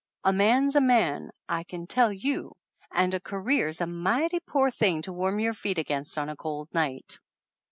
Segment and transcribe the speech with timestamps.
[0.23, 2.55] "A man's a man, I can tell you;
[2.91, 6.69] and a career's a mighty pore thing to warm your feet against on a cold
[6.73, 7.19] night!"